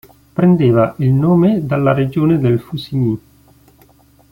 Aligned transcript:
Prendeva 0.33 0.95
il 0.97 1.11
nome 1.13 1.63
dalla 1.63 1.93
regione 1.93 2.39
del 2.39 2.59
Faucigny. 2.59 3.19